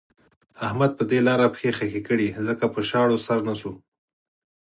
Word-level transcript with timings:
احمد 0.65 0.91
پر 0.97 1.05
دې 1.11 1.19
لاره 1.27 1.47
پښې 1.53 1.69
خښې 1.77 2.01
کړې 2.07 2.27
ځکه 2.47 2.65
پر 2.73 2.83
شاړو 2.89 3.17
سر 3.25 3.39
نه 3.49 3.55
شو. 3.59 3.73